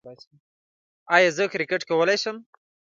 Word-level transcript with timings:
ایا 1.15 1.29
زه 1.37 1.43
کرکټ 1.53 1.81
کولی 1.89 2.17
شم؟ 2.23 2.37